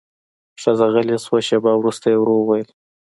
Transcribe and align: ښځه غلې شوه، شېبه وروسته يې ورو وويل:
ښځه 0.61 0.85
غلې 0.93 1.17
شوه، 1.25 1.39
شېبه 1.47 1.71
وروسته 1.77 2.05
يې 2.11 2.17
ورو 2.19 2.35
وويل: 2.39 2.69